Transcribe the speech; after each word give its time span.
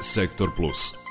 Sektor 0.00 0.50
Plus. 0.54 1.07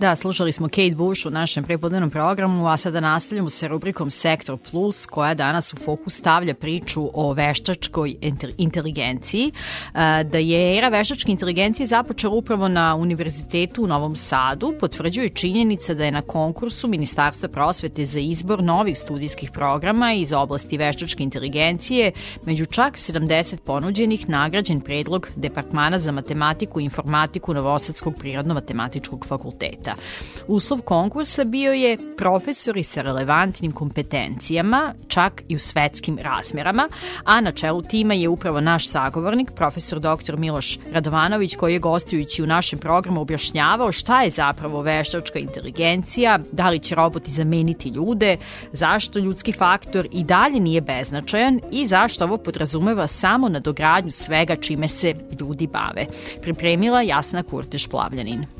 Da, 0.00 0.16
slušali 0.16 0.52
smo 0.52 0.68
Kate 0.68 0.94
Bush 0.94 1.26
u 1.26 1.30
našem 1.30 1.64
prepodnevnom 1.64 2.10
programu, 2.10 2.68
a 2.68 2.76
sada 2.76 3.00
nastavljamo 3.00 3.50
sa 3.50 3.66
rubrikom 3.66 4.10
Sektor 4.10 4.58
Plus, 4.70 5.06
koja 5.06 5.34
danas 5.34 5.72
u 5.72 5.76
fokus 5.76 6.14
stavlja 6.14 6.54
priču 6.54 7.10
o 7.14 7.32
veštačkoj 7.32 8.16
inteligenciji. 8.58 9.46
E, 9.46 10.24
da 10.24 10.38
je 10.38 10.78
era 10.78 10.88
veštačke 10.88 11.32
inteligencije 11.32 11.86
započela 11.86 12.34
upravo 12.34 12.68
na 12.68 12.96
Univerzitetu 12.96 13.84
u 13.84 13.86
Novom 13.86 14.16
Sadu, 14.16 14.72
potvrđuje 14.80 15.28
činjenica 15.28 15.94
da 15.94 16.04
je 16.04 16.10
na 16.10 16.22
konkursu 16.22 16.88
Ministarstva 16.88 17.48
prosvete 17.48 18.04
za 18.04 18.20
izbor 18.20 18.62
novih 18.62 18.98
studijskih 18.98 19.50
programa 19.50 20.12
iz 20.12 20.32
oblasti 20.32 20.78
veštačke 20.78 21.22
inteligencije 21.22 22.12
među 22.46 22.66
čak 22.66 22.96
70 22.96 23.56
ponuđenih 23.56 24.28
nagrađen 24.28 24.80
predlog 24.80 25.28
Departmana 25.36 25.98
za 25.98 26.12
matematiku 26.12 26.80
i 26.80 26.84
informatiku 26.84 27.54
Novosadskog 27.54 28.14
prirodno-matematičkog 28.14 29.26
fakulteta 29.26 29.89
studenta. 29.94 30.30
Uslov 30.48 30.80
konkursa 30.82 31.44
bio 31.44 31.72
je 31.72 31.96
profesori 32.16 32.82
sa 32.82 33.02
relevantnim 33.02 33.72
kompetencijama, 33.72 34.94
čak 35.08 35.42
i 35.48 35.56
u 35.56 35.58
svetskim 35.58 36.18
razmerama, 36.18 36.88
a 37.24 37.40
na 37.40 37.52
čelu 37.52 37.82
tima 37.82 38.14
je 38.14 38.28
upravo 38.28 38.60
naš 38.60 38.88
sagovornik, 38.88 39.50
profesor 39.56 40.00
dr. 40.00 40.36
Miloš 40.36 40.78
Radovanović, 40.92 41.56
koji 41.56 41.72
je 41.72 41.78
gostujući 41.78 42.42
u 42.42 42.46
našem 42.46 42.78
programu 42.78 43.20
objašnjavao 43.20 43.92
šta 43.92 44.22
je 44.22 44.30
zapravo 44.30 44.82
veštačka 44.82 45.38
inteligencija, 45.38 46.38
da 46.52 46.70
li 46.70 46.78
će 46.78 46.94
roboti 46.94 47.30
zameniti 47.30 47.88
ljude, 47.88 48.36
zašto 48.72 49.18
ljudski 49.18 49.52
faktor 49.52 50.08
i 50.12 50.24
dalje 50.24 50.60
nije 50.60 50.80
beznačajan 50.80 51.60
i 51.70 51.86
zašto 51.86 52.24
ovo 52.24 52.36
podrazumeva 52.36 53.06
samo 53.06 53.48
na 53.48 53.60
dogradnju 53.60 54.10
svega 54.10 54.56
čime 54.56 54.88
se 54.88 55.14
ljudi 55.40 55.66
bave. 55.66 56.06
Pripremila 56.42 57.02
Jasna 57.02 57.42
Kurteš-Plavljanin. 57.42 58.59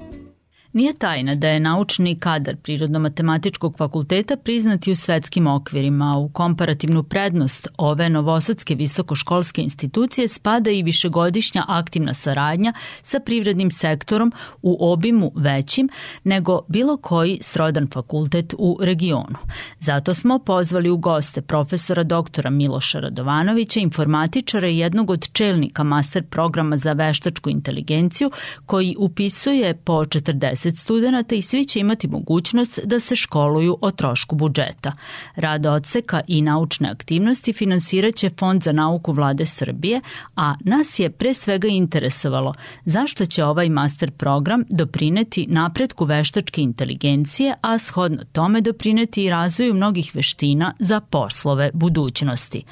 Nije 0.72 0.92
tajna 0.94 1.34
da 1.34 1.48
je 1.48 1.60
naučni 1.60 2.18
kadar 2.18 2.56
Prirodno-matematičkog 2.56 3.76
fakulteta 3.78 4.36
priznati 4.36 4.92
u 4.92 4.96
svetskim 4.96 5.46
okvirima. 5.46 6.14
U 6.18 6.28
komparativnu 6.28 7.02
prednost 7.02 7.68
ove 7.78 8.10
novosadske 8.10 8.74
visokoškolske 8.74 9.62
institucije 9.62 10.28
spada 10.28 10.70
i 10.70 10.82
višegodišnja 10.82 11.64
aktivna 11.68 12.14
saradnja 12.14 12.72
sa 13.02 13.20
privrednim 13.20 13.70
sektorom 13.70 14.32
u 14.62 14.92
obimu 14.92 15.32
većim 15.34 15.88
nego 16.24 16.60
bilo 16.68 16.96
koji 16.96 17.38
srodan 17.40 17.88
fakultet 17.92 18.54
u 18.58 18.78
regionu. 18.80 19.36
Zato 19.78 20.14
smo 20.14 20.38
pozvali 20.38 20.90
u 20.90 20.98
goste 20.98 21.42
profesora 21.42 22.02
doktora 22.02 22.50
Miloša 22.50 23.00
Radovanovića, 23.00 23.80
informatičara 23.80 24.68
i 24.68 24.78
jednog 24.78 25.10
od 25.10 25.32
čelnika 25.32 25.82
master 25.82 26.22
programa 26.22 26.76
za 26.76 26.92
veštačku 26.92 27.50
inteligenciju 27.50 28.30
koji 28.66 28.96
upisuje 28.98 29.74
po 29.74 30.04
40 30.04 30.59
20 30.60 30.76
studenta 30.76 31.34
i 31.34 31.42
svi 31.42 31.64
će 31.64 31.80
imati 31.80 32.08
mogućnost 32.08 32.80
da 32.84 33.00
se 33.00 33.16
školuju 33.16 33.78
o 33.80 33.90
trošku 33.90 34.36
budžeta. 34.36 34.92
Rad 35.34 35.66
odseka 35.66 36.20
i 36.26 36.42
naučne 36.42 36.90
aktivnosti 36.90 37.52
finansiraće 37.52 38.30
Fond 38.38 38.62
za 38.62 38.72
nauku 38.72 39.12
vlade 39.12 39.46
Srbije, 39.46 40.00
a 40.36 40.54
nas 40.60 40.98
je 40.98 41.10
pre 41.10 41.34
svega 41.34 41.68
interesovalo 41.68 42.54
zašto 42.84 43.26
će 43.26 43.44
ovaj 43.44 43.68
master 43.68 44.10
program 44.10 44.64
doprineti 44.70 45.46
napretku 45.48 46.04
veštačke 46.04 46.62
inteligencije, 46.62 47.54
a 47.60 47.78
shodno 47.78 48.24
tome 48.32 48.60
doprineti 48.60 49.24
i 49.24 49.30
razvoju 49.30 49.74
mnogih 49.74 50.10
veština 50.14 50.72
za 50.78 51.00
poslove 51.00 51.70
budućnosti. 51.74 52.62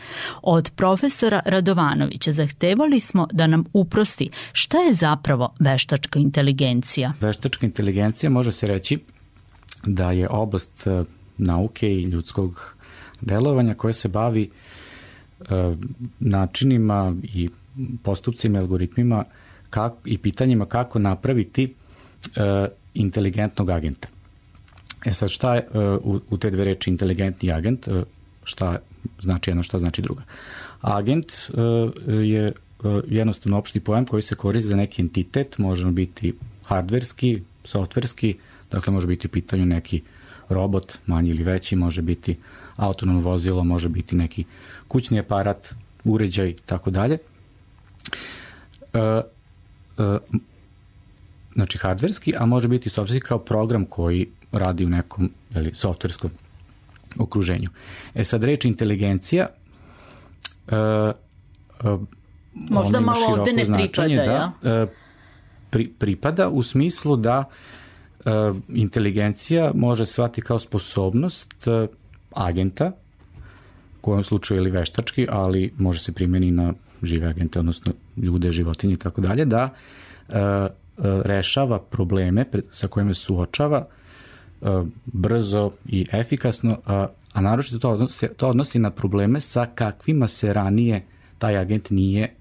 Od 0.42 0.70
profesora 0.76 1.40
Radovanovića 1.44 2.32
zahtevali 2.32 3.00
smo 3.00 3.26
da 3.32 3.46
nam 3.46 3.64
uprosti 3.72 4.30
šta 4.52 4.78
je 4.78 4.92
zapravo 4.92 5.54
veštačka 5.60 6.18
inteligencija. 6.18 7.12
Veštačka 7.20 7.66
inteligencija 7.66 7.77
može 8.28 8.52
se 8.52 8.66
reći 8.66 8.98
da 9.86 10.12
je 10.12 10.28
oblast 10.28 10.86
e, 10.86 11.04
nauke 11.38 11.92
i 11.92 12.02
ljudskog 12.02 12.74
delovanja 13.20 13.74
koja 13.74 13.92
se 13.92 14.08
bavi 14.08 14.50
e, 15.40 15.44
načinima 16.20 17.14
i 17.22 17.50
postupcima 18.02 18.58
i 18.58 18.60
algoritmima 18.60 19.24
kako, 19.70 19.96
i 20.04 20.18
pitanjima 20.18 20.66
kako 20.66 20.98
napraviti 20.98 21.74
e, 22.36 22.68
inteligentnog 22.94 23.70
agenta. 23.70 24.08
E 25.04 25.14
sad 25.14 25.30
šta 25.30 25.54
je 25.54 25.68
u, 26.02 26.20
u 26.30 26.38
te 26.38 26.50
dve 26.50 26.64
reči 26.64 26.90
inteligentni 26.90 27.52
agent, 27.52 27.88
šta 28.44 28.78
znači 29.20 29.50
jedno, 29.50 29.62
šta 29.62 29.78
znači 29.78 30.02
druga. 30.02 30.22
Agent 30.80 31.32
je 32.06 32.52
jednostavno 33.06 33.58
opšti 33.58 33.80
pojam 33.80 34.06
koji 34.06 34.22
se 34.22 34.34
koristi 34.34 34.70
za 34.70 34.76
neki 34.76 35.02
entitet, 35.02 35.58
može 35.58 35.90
biti 35.90 36.34
hardverski, 36.64 37.42
softverski, 37.64 38.36
dakle 38.70 38.92
može 38.92 39.06
biti 39.06 39.26
u 39.26 39.30
pitanju 39.30 39.66
neki 39.66 40.02
robot, 40.48 40.98
manji 41.06 41.30
ili 41.30 41.42
veći, 41.42 41.76
može 41.76 42.02
biti 42.02 42.36
autonomno 42.76 43.20
vozilo, 43.20 43.64
može 43.64 43.88
biti 43.88 44.16
neki 44.16 44.44
kućni 44.88 45.18
aparat, 45.18 45.74
uređaj, 46.04 46.54
tako 46.66 46.90
dalje. 46.90 47.18
E, 48.92 48.98
e, 48.98 49.22
znači 51.54 51.78
hardverski, 51.78 52.34
a 52.38 52.46
može 52.46 52.68
biti 52.68 52.90
softverski 52.90 53.26
kao 53.26 53.38
program 53.38 53.84
koji 53.84 54.26
radi 54.52 54.84
u 54.84 54.88
nekom 54.88 55.30
jeli, 55.54 55.74
softverskom 55.74 56.30
okruženju. 57.18 57.68
E 58.14 58.24
sad 58.24 58.44
reč 58.44 58.64
inteligencija 58.64 59.46
e, 60.68 60.76
e, 60.76 61.12
Možda 62.54 63.00
malo 63.00 63.26
ovde 63.26 63.52
ne 63.52 63.64
pripada, 63.64 64.08
da, 64.08 64.22
ja? 64.22 64.52
E, 64.64 64.86
pri, 65.70 65.88
pripada 65.98 66.48
u 66.48 66.62
smislu 66.62 67.16
da 67.16 67.44
e, 67.44 68.30
inteligencija 68.68 69.72
može 69.74 70.06
svati 70.06 70.40
kao 70.40 70.58
sposobnost 70.58 71.66
e, 71.66 71.86
agenta, 72.30 72.92
u 74.08 74.10
ovom 74.10 74.24
slučaju 74.24 74.60
ili 74.60 74.70
veštački, 74.70 75.26
ali 75.30 75.72
može 75.78 76.00
se 76.00 76.12
primeni 76.12 76.50
na 76.50 76.72
žive 77.02 77.28
agente, 77.28 77.58
odnosno 77.58 77.92
ljude, 78.16 78.52
životinje 78.52 78.94
i 78.94 78.96
tako 78.96 79.20
dalje, 79.20 79.44
da 79.44 79.74
e, 80.28 80.38
e, 80.38 80.68
rešava 81.24 81.78
probleme 81.78 82.44
sa 82.70 82.88
kojima 82.88 83.14
se 83.14 83.20
suočava 83.20 83.86
e, 84.62 84.66
brzo 85.06 85.70
i 85.86 86.06
efikasno, 86.12 86.78
a, 86.86 87.06
a 87.32 87.40
naročito 87.40 87.78
to 87.78 87.90
odnosi, 87.90 88.28
to 88.36 88.48
odnosi 88.48 88.78
na 88.78 88.90
probleme 88.90 89.40
sa 89.40 89.66
kakvima 89.74 90.28
se 90.28 90.52
ranije 90.52 91.04
taj 91.38 91.58
agent 91.58 91.90
nije, 91.90 92.34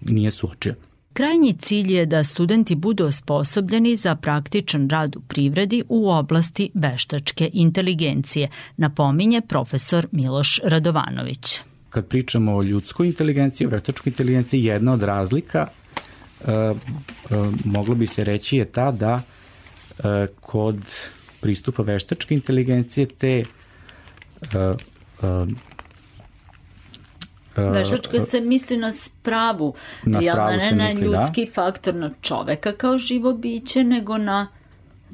nije 0.00 0.30
suočio. 0.30 0.74
Krajnji 1.18 1.52
cilj 1.52 1.92
je 1.92 2.06
da 2.06 2.24
studenti 2.24 2.74
budu 2.74 3.04
osposobljeni 3.04 3.96
za 3.96 4.14
praktičan 4.14 4.88
rad 4.88 5.16
u 5.16 5.20
privredi 5.20 5.82
u 5.88 6.10
oblasti 6.10 6.70
veštačke 6.74 7.50
inteligencije, 7.52 8.48
napominje 8.76 9.40
profesor 9.40 10.06
Miloš 10.12 10.60
Radovanović. 10.64 11.60
Kad 11.90 12.06
pričamo 12.06 12.56
o 12.56 12.62
ljudskoj 12.62 13.06
inteligenciji, 13.06 13.66
o 13.66 13.70
veštačkoj 13.70 14.10
inteligenciji, 14.10 14.64
jedna 14.64 14.92
od 14.92 15.02
razlika 15.02 15.66
e, 15.66 16.52
e, 16.52 16.74
moglo 17.64 17.94
bi 17.94 18.06
se 18.06 18.24
reći 18.24 18.56
je 18.56 18.64
ta 18.64 18.92
da 18.92 19.22
e, 19.98 20.26
kod 20.40 20.78
pristupa 21.40 21.82
veštačke 21.82 22.34
inteligencije 22.34 23.06
te 23.06 23.32
e, 23.38 23.44
e, 24.54 24.74
Veštačka 27.58 28.20
se 28.20 28.40
misli 28.40 28.76
na 28.76 28.92
spravu, 28.92 29.74
na 30.04 30.22
spravu 30.22 30.56
ne 30.56 30.70
na 30.72 30.84
misli, 30.84 31.00
da. 31.00 31.06
ljudski 31.06 31.46
da. 31.46 31.52
faktor, 31.52 31.94
na 31.94 32.10
čoveka 32.20 32.72
kao 32.72 32.98
živo 32.98 33.32
biće, 33.32 33.84
nego 33.84 34.18
na 34.18 34.46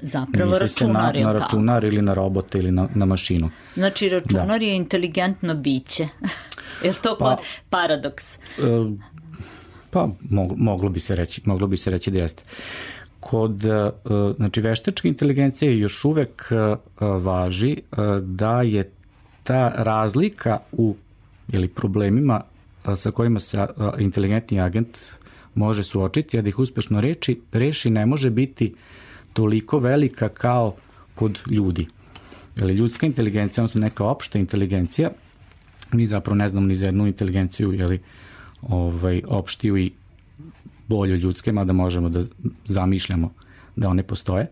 zapravo 0.03 0.51
misli 0.51 0.63
računar, 0.63 1.15
se 1.15 1.21
na, 1.21 1.27
na 1.27 1.39
računar 1.39 1.81
tako? 1.81 1.87
ili 1.87 2.03
na 2.03 2.15
robota 2.15 2.59
ili 2.59 2.73
na, 2.73 2.89
na 2.95 3.05
mašinu. 3.05 3.51
Znači 3.75 4.09
računar 4.09 4.61
da. 4.61 4.65
je 4.65 4.77
inteligentno 4.77 5.55
biće. 5.55 6.09
je 6.85 6.91
li 6.91 6.97
to 7.03 7.17
pa, 7.19 7.37
paradoks? 7.71 8.39
Uh, 8.59 8.93
pa 9.91 10.09
moglo, 10.31 10.57
moglo 10.59 10.89
bi 10.89 11.01
se 11.01 11.17
reći, 11.17 11.43
moglo 11.45 11.67
bi 11.67 11.77
se 11.77 11.91
reći 11.91 12.11
da 12.11 12.19
jeste. 12.19 12.43
Kod 13.21 13.65
uh, 13.65 14.37
znači 14.37 14.61
veštačke 14.61 15.09
inteligencije 15.09 15.79
još 15.79 16.05
uvek 16.05 16.51
uh, 16.51 16.79
važi 17.23 17.77
da 18.23 18.63
je 18.63 18.91
ta 19.45 19.73
razlika 19.77 20.59
u 20.73 20.95
ili 21.53 21.69
problemima 21.69 22.41
sa 22.97 23.11
kojima 23.11 23.41
se 23.41 23.67
inteligentni 23.99 24.61
agent 24.61 24.99
može 25.55 25.85
suočiti, 25.85 26.39
a 26.39 26.43
da 26.43 26.49
ih 26.49 26.59
uspešno 26.59 27.01
reči, 27.01 27.41
reši 27.53 27.91
ne 27.91 28.07
može 28.07 28.31
biti 28.31 28.75
toliko 29.33 29.79
velika 29.79 30.29
kao 30.29 30.75
kod 31.15 31.41
ljudi. 31.51 31.87
Jer 32.57 32.71
ljudska 32.71 33.07
inteligencija, 33.07 33.63
odnosno 33.63 33.81
neka 33.81 34.05
opšta 34.05 34.39
inteligencija, 34.39 35.11
mi 35.93 36.07
zapravo 36.07 36.37
ne 36.37 36.49
znamo 36.49 36.67
ni 36.67 36.75
za 36.75 36.87
jednu 36.87 37.07
inteligenciju, 37.07 37.73
jeli, 37.73 38.01
ovaj, 38.63 39.23
opštiju 39.27 39.77
i 39.77 39.93
bolju 40.89 41.17
ljudske, 41.17 41.53
mada 41.53 41.73
možemo 41.73 42.09
da 42.09 42.23
zamišljamo 42.65 43.33
da 43.77 43.89
one 43.89 44.03
postoje. 44.03 44.47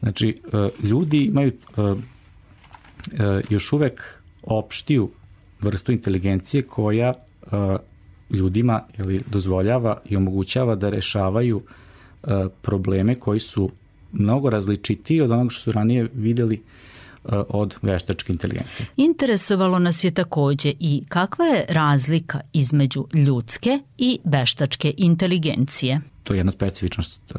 Znači, 0.00 0.40
e, 0.52 0.68
ljudi 0.86 1.24
imaju 1.24 1.52
e, 1.52 1.82
e, 1.82 3.40
još 3.50 3.72
uvek 3.72 4.20
opštiju 4.42 5.10
vrstu 5.64 5.92
inteligencije 5.92 6.62
koja 6.62 7.14
uh, 7.14 7.50
ljudima 8.30 8.82
ili 8.98 9.20
dozvoljava 9.30 10.00
i 10.04 10.16
omogućava 10.16 10.74
da 10.74 10.90
rešavaju 10.90 11.56
uh, 11.56 12.30
probleme 12.62 13.14
koji 13.14 13.40
su 13.40 13.70
mnogo 14.12 14.50
različitiji 14.50 15.20
od 15.20 15.30
onog 15.30 15.52
što 15.52 15.60
su 15.62 15.72
ranije 15.72 16.08
videli 16.14 16.62
od 17.48 17.74
veštačke 17.82 18.32
inteligencije. 18.32 18.86
Interesovalo 18.96 19.78
nas 19.78 20.04
je 20.04 20.10
takođe 20.10 20.72
i 20.80 21.02
kakva 21.08 21.44
je 21.44 21.66
razlika 21.68 22.40
između 22.52 23.06
ljudske 23.14 23.78
i 23.98 24.18
veštačke 24.24 24.94
inteligencije. 24.96 26.00
To 26.22 26.34
je 26.34 26.38
jedna 26.38 26.52
specifičnost 26.52 27.32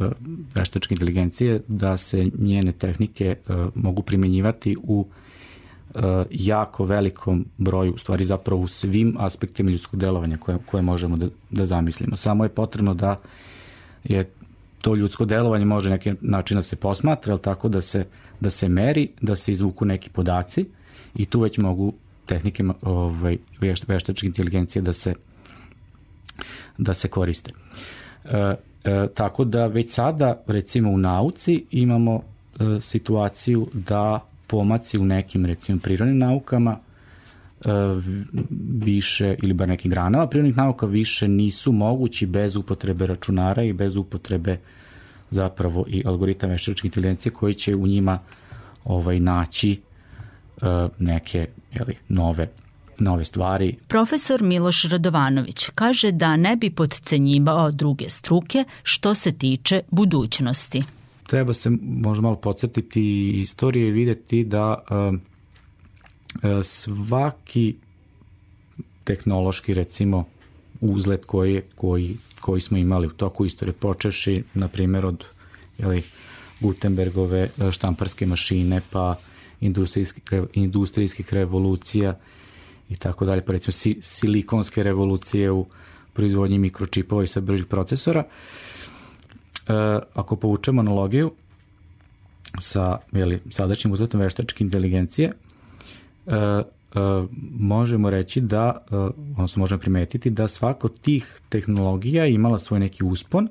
veštačke 0.55 0.93
inteligencije 0.93 1.61
da 1.67 1.97
se 1.97 2.29
njene 2.39 2.71
tehnike 2.71 3.35
mogu 3.75 4.01
primenjivati 4.01 4.75
u 4.83 5.05
jako 6.29 6.85
velikom 6.85 7.45
broju, 7.57 7.93
u 7.93 7.97
stvari 7.97 8.23
zapravo 8.23 8.61
u 8.61 8.67
svim 8.67 9.15
aspektima 9.19 9.71
ljudskog 9.71 9.99
delovanja 9.99 10.37
koje, 10.37 10.57
koje 10.65 10.81
možemo 10.83 11.17
da, 11.17 11.27
da 11.49 11.65
zamislimo. 11.65 12.17
Samo 12.17 12.43
je 12.43 12.49
potrebno 12.49 12.93
da 12.93 13.19
je 14.03 14.25
to 14.81 14.95
ljudsko 14.95 15.25
delovanje 15.25 15.65
može 15.65 15.89
neki 15.89 16.13
način 16.21 16.55
da 16.57 16.61
se 16.61 16.75
posmatra, 16.75 17.33
ali 17.33 17.41
tako 17.41 17.69
da 17.69 17.81
se, 17.81 18.05
da 18.39 18.49
se 18.49 18.69
meri, 18.69 19.09
da 19.21 19.35
se 19.35 19.51
izvuku 19.51 19.85
neki 19.85 20.09
podaci 20.09 20.65
i 21.15 21.25
tu 21.25 21.39
već 21.39 21.57
mogu 21.57 21.93
tehnike 22.25 22.63
ovaj, 22.81 23.37
veštačke 23.87 24.27
inteligencije 24.27 24.81
da 24.81 24.93
se, 24.93 25.13
da 26.77 26.93
se 26.93 27.07
koriste. 27.07 27.51
E, 28.25 28.55
e, 28.83 29.07
tako 29.13 29.45
da 29.45 29.67
već 29.67 29.91
sada, 29.91 30.43
recimo 30.47 30.91
u 30.91 30.97
nauci, 30.97 31.65
imamo 31.71 32.21
e, 32.59 32.81
situaciju 32.81 33.67
da 33.73 34.27
pomaci 34.47 34.97
u 34.97 35.05
nekim, 35.05 35.45
recimo, 35.45 35.79
prirodnim 35.79 36.17
naukama 36.17 36.77
e, 37.65 37.69
više, 38.77 39.35
ili 39.43 39.53
bar 39.53 39.67
nekim 39.67 39.91
granama 39.91 40.27
prirodnih 40.27 40.57
nauka 40.57 40.85
više 40.85 41.27
nisu 41.27 41.71
mogući 41.71 42.25
bez 42.25 42.55
upotrebe 42.55 43.07
računara 43.07 43.63
i 43.63 43.73
bez 43.73 43.95
upotrebe 43.95 44.57
zapravo 45.29 45.85
i 45.87 46.03
algoritam 46.05 46.49
veštačke 46.49 46.87
inteligencije 46.87 47.31
koji 47.31 47.53
će 47.53 47.75
u 47.75 47.87
njima 47.87 48.19
ovaj 48.83 49.19
naći 49.19 49.81
uh, 50.61 50.67
neke 50.99 51.47
jeli, 51.73 51.95
nove 52.09 52.47
nove 52.99 53.25
stvari. 53.25 53.75
Profesor 53.87 54.43
Miloš 54.43 54.83
Radovanović 54.83 55.69
kaže 55.75 56.11
da 56.11 56.35
ne 56.35 56.55
bi 56.55 56.69
podcenjivao 56.69 57.71
druge 57.71 58.09
struke 58.09 58.63
što 58.83 59.15
se 59.15 59.31
tiče 59.31 59.81
budućnosti. 59.91 60.83
Treba 61.27 61.53
se 61.53 61.69
možda 61.81 62.21
malo 62.21 62.35
podsjetiti 62.35 63.29
istorije 63.39 63.87
i 63.87 63.91
videti 63.91 64.43
da 64.43 64.83
uh, 64.89 65.19
svaki 66.63 67.75
tehnološki 69.03 69.73
recimo 69.73 70.25
uzlet 70.81 71.25
koji, 71.25 71.61
koji 71.75 72.17
koji 72.45 72.61
smo 72.61 72.77
imali 72.77 73.07
u 73.07 73.09
toku 73.09 73.45
istorije, 73.45 73.73
počeši, 73.73 74.43
na 74.53 74.67
primjer, 74.67 75.05
od 75.05 75.25
jeli, 75.77 76.03
Gutenbergove 76.59 77.39
e, 77.39 77.71
štamparske 77.71 78.25
mašine, 78.25 78.81
pa 78.91 79.15
industrijskih, 79.61 80.23
industrijskih 80.53 81.33
revolucija 81.33 82.19
i 82.89 82.95
tako 82.95 83.25
dalje, 83.25 83.41
pa 83.45 83.51
recimo 83.51 83.71
si, 83.71 83.97
silikonske 84.01 84.83
revolucije 84.83 85.51
u 85.51 85.65
proizvodnji 86.13 86.59
mikročipova 86.59 87.23
i 87.23 87.27
sve 87.27 87.41
bržih 87.41 87.65
procesora. 87.65 88.23
E, 89.67 89.99
ako 90.13 90.35
povučemo 90.35 90.81
analogiju 90.81 91.31
sa 92.59 92.97
jeli, 93.11 93.41
sadašnjim 93.51 93.93
uzletom 93.93 94.21
veštačke 94.21 94.63
inteligencije, 94.63 95.31
e, 96.27 96.61
E, 96.95 97.27
možemo 97.59 98.09
reći 98.09 98.41
da, 98.41 98.77
e, 98.91 98.95
odnosno 98.95 99.59
možemo 99.59 99.79
primetiti 99.79 100.29
da 100.29 100.47
svako 100.47 100.89
tih 100.89 101.39
tehnologija 101.49 102.25
imala 102.25 102.59
svoj 102.59 102.79
neki 102.79 103.03
uspon 103.03 103.47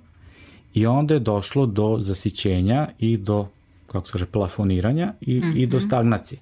i 0.75 0.87
onda 0.87 1.15
je 1.15 1.21
došlo 1.21 1.67
do 1.67 1.97
zasićenja 2.01 2.89
i 2.99 3.17
do, 3.17 3.49
kako 3.87 4.07
se 4.07 4.13
kaže, 4.13 4.27
plafoniranja 4.27 5.13
i, 5.21 5.35
mm 5.35 5.43
-hmm. 5.43 5.63
i 5.63 5.67
do 5.67 5.77
mhm. 5.77 5.87
stagnacije. 5.87 6.39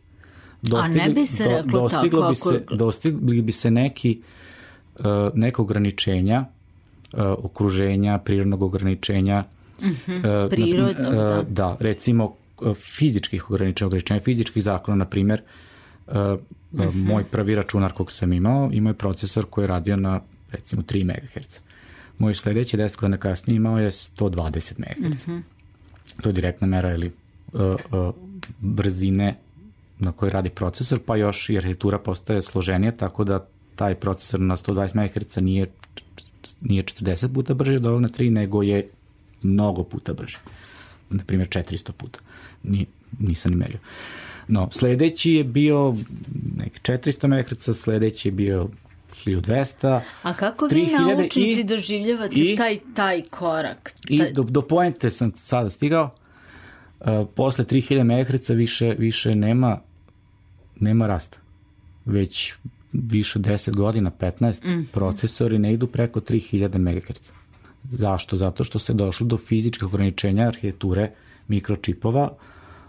Dostigli, 0.62 1.00
A 1.00 1.06
ne 1.06 1.12
bi 1.12 1.26
se 1.26 1.44
reklo 1.44 1.72
do, 1.72 1.80
dostiglo 1.80 2.20
tako. 2.20 2.30
Bi 2.30 2.36
se, 2.36 2.62
ako... 2.66 2.74
Dostigli 2.74 3.42
bi 3.42 3.52
se 3.52 3.70
neki, 3.70 4.20
uh, 4.98 5.04
neka 5.34 5.62
ograničenja, 5.62 6.44
uh, 7.12 7.20
okruženja, 7.44 8.18
prirodnog 8.18 8.62
ograničenja. 8.62 9.44
Mm 9.82 9.96
-hmm. 10.06 10.44
uh, 10.44 10.50
Prirodnog, 10.50 11.14
da. 11.14 11.44
Da, 11.48 11.76
recimo 11.80 12.34
fizičkih 12.74 13.50
ograničenja, 13.50 13.86
ograničenja 13.86 14.20
fizičkih 14.20 14.62
zakona, 14.62 14.96
na 14.96 15.04
primjer, 15.04 15.42
uh, 16.06 16.14
Mm 16.72 16.80
-hmm. 16.80 17.06
Moj 17.06 17.24
prvi 17.24 17.54
računar 17.54 17.92
kog 17.92 18.12
sam 18.12 18.32
imao, 18.32 18.70
imao 18.72 18.90
je 18.90 18.94
procesor 18.94 19.46
koji 19.50 19.62
je 19.62 19.66
radio 19.66 19.96
na 19.96 20.20
recimo 20.52 20.82
3 20.82 21.04
MHz. 21.04 21.58
Moj 22.18 22.34
sledeći 22.34 22.76
10 22.76 22.96
godina 22.96 23.16
kasnije 23.16 23.56
imao 23.56 23.78
je 23.78 23.90
120 23.90 24.72
MHz. 24.78 25.26
Mm 25.26 25.32
-hmm. 25.32 25.42
To 26.22 26.28
je 26.28 26.32
direktna 26.32 26.66
mera 26.66 26.94
ili 26.94 27.12
uh, 27.52 27.60
uh, 27.60 28.14
brzine 28.60 29.36
na 29.98 30.12
kojoj 30.12 30.30
radi 30.30 30.50
procesor, 30.50 30.98
pa 31.06 31.16
još 31.16 31.50
i 31.50 31.56
arhitektura 31.56 31.98
postaje 31.98 32.42
složenija, 32.42 32.92
tako 32.92 33.24
da 33.24 33.46
taj 33.76 33.94
procesor 33.94 34.40
na 34.40 34.56
120 34.56 34.94
MHz 34.96 35.36
nije, 35.36 35.66
nije 36.60 36.82
40 36.82 37.34
puta 37.34 37.54
brži 37.54 37.76
od 37.76 37.86
ovog 37.86 38.00
na 38.00 38.08
3, 38.08 38.30
nego 38.30 38.62
je 38.62 38.88
mnogo 39.42 39.84
puta 39.84 40.12
brži. 40.12 40.36
Na 41.10 41.24
primjer 41.24 41.48
400 41.48 41.92
puta. 41.92 42.18
Ni, 42.62 42.86
nisam 43.18 43.52
ni 43.52 43.56
merio. 43.56 43.78
No, 44.48 44.68
sledeći 44.72 45.32
je 45.32 45.44
bio 45.44 45.96
nek 46.56 46.80
400 46.82 47.26
MHz, 47.26 47.78
sledeći 47.78 48.28
je 48.28 48.32
bio 48.32 48.68
1200. 49.26 50.00
A 50.22 50.34
kako 50.34 50.66
vi 50.66 50.86
naučnici 50.86 51.60
i, 51.60 51.64
doživljavate 51.64 52.34
i, 52.34 52.56
taj, 52.56 52.78
taj 52.94 53.22
korak? 53.22 53.92
I 54.08 54.22
do, 54.32 54.42
do 54.42 54.62
poente 54.62 55.10
sam 55.10 55.32
sada 55.36 55.70
stigao. 55.70 56.14
Uh, 57.00 57.28
posle 57.34 57.64
3000 57.64 58.04
MHz 58.04 58.50
više, 58.50 58.94
više 58.98 59.34
nema, 59.34 59.80
nema 60.80 61.06
rasta. 61.06 61.38
Već 62.04 62.54
više 62.92 63.38
10 63.38 63.74
godina, 63.74 64.10
15, 64.20 64.64
mm. 64.64 64.86
procesori 64.92 65.58
ne 65.58 65.72
idu 65.72 65.86
preko 65.86 66.20
3000 66.20 66.78
MHz. 66.78 67.41
Zašto? 67.90 68.36
Zato 68.36 68.64
što 68.64 68.78
se 68.78 68.94
došlo 68.94 69.26
do 69.26 69.36
fizičkih 69.36 69.84
ograničenja 69.84 70.46
arhitekture 70.46 71.10
mikročipova 71.48 72.32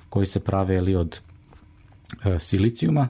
koji 0.09 0.25
se 0.25 0.39
prave 0.39 0.75
ili 0.75 0.95
od 0.95 1.19
e, 2.25 2.39
silicijuma 2.39 3.07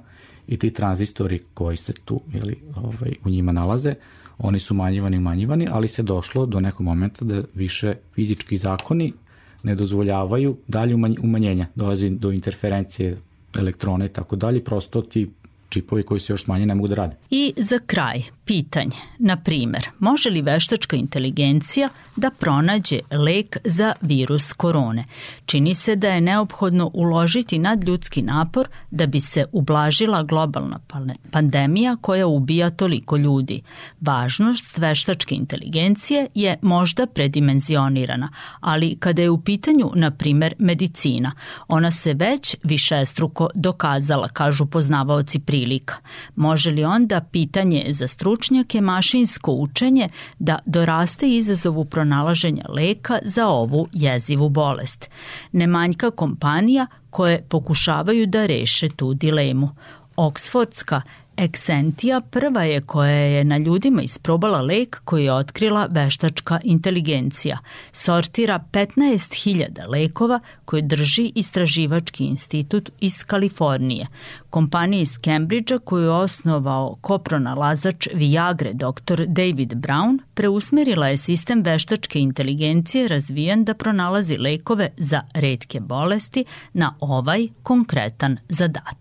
i 0.47 0.57
ti 0.57 0.71
tranzistori 0.74 1.41
koji 1.53 1.77
se 1.77 1.94
tu 1.94 2.21
ili, 2.33 2.56
ovaj, 2.75 3.13
u 3.25 3.30
njima 3.30 3.51
nalaze, 3.51 3.95
oni 4.38 4.59
su 4.59 4.74
manjivani 4.74 5.18
i 5.18 5.19
manjivani, 5.19 5.68
ali 5.71 5.88
se 5.88 6.03
došlo 6.03 6.45
do 6.45 6.59
nekog 6.59 6.81
momenta 6.81 7.25
da 7.25 7.44
više 7.53 7.95
fizički 8.15 8.58
zakoni 8.58 9.13
ne 9.63 9.75
dozvoljavaju 9.75 10.58
dalje 10.67 10.96
umanjenja. 11.24 11.67
Dolazi 11.75 12.10
do 12.10 12.31
interferencije 12.31 13.17
elektrona 13.55 14.05
i 14.05 14.10
tako 14.10 14.36
dalje, 14.36 14.63
prosto 14.63 15.01
ti 15.01 15.29
čipovi 15.69 16.03
koji 16.03 16.19
su 16.19 16.34
još 16.34 16.43
smanjeni 16.43 16.65
ne 16.65 16.75
mogu 16.75 16.88
da 16.88 16.96
rade. 16.96 17.15
I 17.29 17.53
za 17.58 17.79
kraj, 17.86 18.24
pitanje. 18.45 18.97
Na 19.19 19.38
primer, 19.38 19.89
može 20.00 20.29
li 20.29 20.41
veštačka 20.41 20.95
inteligencija 20.95 21.89
da 22.15 22.31
pronađe 22.39 23.00
lek 23.12 23.57
za 23.65 23.93
virus 24.01 24.53
korone? 24.53 25.05
Čini 25.45 25.73
se 25.73 25.95
da 25.95 26.09
je 26.09 26.21
neophodno 26.21 26.91
uložiti 26.93 27.59
nadljudski 27.59 28.21
napor 28.21 28.67
da 28.91 29.05
bi 29.05 29.19
se 29.19 29.45
ublažila 29.51 30.23
globalna 30.23 30.79
pandemija 31.31 31.97
koja 32.01 32.27
ubija 32.27 32.69
toliko 32.69 33.17
ljudi. 33.17 33.62
Važnost 34.01 34.77
veštačke 34.77 35.35
inteligencije 35.35 36.27
je 36.33 36.57
možda 36.62 37.05
predimenzionirana, 37.05 38.29
ali 38.59 38.97
kada 39.00 39.21
je 39.21 39.29
u 39.29 39.41
pitanju, 39.41 39.91
na 39.95 40.12
primer, 40.12 40.53
medicina, 40.59 41.31
ona 41.67 41.91
se 41.91 42.13
već 42.13 42.55
višestruko 42.63 43.50
dokazala, 43.55 44.27
kažu 44.27 44.65
poznavaoci 44.65 45.39
prilika. 45.39 45.95
Može 46.35 46.71
li 46.71 46.83
onda 46.83 47.21
pitanje 47.31 47.85
za 47.89 48.07
stručnost 48.07 48.33
stručnjake 48.34 48.82
mašinsko 48.82 49.52
učenje 49.52 50.10
da 50.40 50.60
doraste 50.66 51.30
izazovu 51.30 51.86
pronalaženja 51.86 52.66
leka 52.70 53.20
za 53.24 53.48
ovu 53.48 53.88
jezivu 53.92 54.50
bolest. 54.50 55.10
Nemanjka 55.52 56.12
kompanija 56.12 56.88
koje 57.10 57.46
pokušavaju 57.50 58.28
da 58.28 58.46
reše 58.46 58.90
tu 58.90 59.13
dilemu. 59.13 59.70
Oksfordska 60.16 61.02
Exentia 61.38 62.22
prva 62.22 62.63
je 62.63 62.82
koja 62.82 63.12
je 63.12 63.44
na 63.44 63.58
ljudima 63.58 64.02
isprobala 64.02 64.62
lek 64.62 65.02
koji 65.06 65.24
je 65.24 65.34
otkrila 65.34 65.88
veštačka 65.92 66.60
inteligencija. 66.63 67.58
Sortira 67.92 68.60
15.000 68.72 69.90
lekova 69.90 70.40
koje 70.66 70.82
drži 70.82 71.32
istraživački 71.36 72.25
institut 72.25 72.90
iz 73.02 73.24
Kalifornije. 73.24 74.08
Kompanija 74.50 75.02
iz 75.02 75.18
Cambridgea 75.24 75.80
koju 75.80 76.04
je 76.04 76.12
osnovao 76.12 76.98
kopronalazač 77.02 78.08
Viagre 78.13 78.72
dr. 78.74 79.25
David 79.28 79.74
Brown 79.74 80.20
preusmerila 80.34 81.08
je 81.08 81.18
sistem 81.18 81.62
veštačke 81.62 82.20
inteligencije 82.20 83.08
razvijen 83.08 83.63
da 83.63 83.74
pronalazi 83.74 84.38
lekove 84.38 84.90
za 84.98 85.22
redke 85.34 85.80
bolesti 85.80 86.46
na 86.74 86.96
ovaj 87.00 87.48
konkretan 87.63 88.38
zadatak. 88.50 88.98